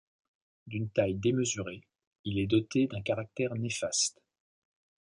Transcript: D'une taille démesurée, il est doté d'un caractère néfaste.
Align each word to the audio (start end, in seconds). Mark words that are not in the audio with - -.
D'une 0.65 0.89
taille 0.89 1.13
démesurée, 1.19 1.83
il 2.25 2.39
est 2.39 2.47
doté 2.47 2.87
d'un 2.87 3.03
caractère 3.03 3.53
néfaste. 3.53 4.19